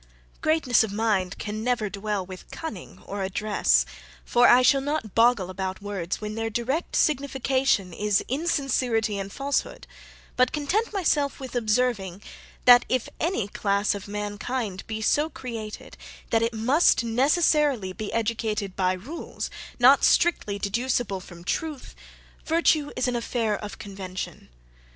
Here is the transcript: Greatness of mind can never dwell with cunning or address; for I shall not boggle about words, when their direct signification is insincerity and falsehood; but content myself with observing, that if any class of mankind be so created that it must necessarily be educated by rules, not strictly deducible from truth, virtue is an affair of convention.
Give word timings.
Greatness 0.41 0.83
of 0.83 0.91
mind 0.91 1.37
can 1.37 1.63
never 1.63 1.87
dwell 1.87 2.25
with 2.25 2.49
cunning 2.49 3.03
or 3.05 3.21
address; 3.21 3.85
for 4.25 4.47
I 4.47 4.63
shall 4.63 4.81
not 4.81 5.13
boggle 5.13 5.51
about 5.51 5.79
words, 5.79 6.19
when 6.19 6.33
their 6.33 6.49
direct 6.49 6.95
signification 6.95 7.93
is 7.93 8.25
insincerity 8.27 9.19
and 9.19 9.31
falsehood; 9.31 9.85
but 10.35 10.51
content 10.51 10.91
myself 10.91 11.39
with 11.39 11.55
observing, 11.55 12.23
that 12.65 12.83
if 12.89 13.09
any 13.19 13.47
class 13.47 13.93
of 13.93 14.07
mankind 14.07 14.83
be 14.87 15.01
so 15.01 15.29
created 15.29 15.97
that 16.31 16.41
it 16.41 16.51
must 16.55 17.03
necessarily 17.03 17.93
be 17.93 18.11
educated 18.11 18.75
by 18.75 18.93
rules, 18.93 19.51
not 19.77 20.03
strictly 20.03 20.57
deducible 20.57 21.19
from 21.19 21.43
truth, 21.43 21.93
virtue 22.43 22.89
is 22.95 23.07
an 23.07 23.15
affair 23.15 23.55
of 23.55 23.77
convention. 23.77 24.49